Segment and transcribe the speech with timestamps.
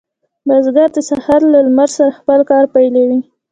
[0.47, 3.19] بزګر د سهار له لمر سره خپل کار پیلوي.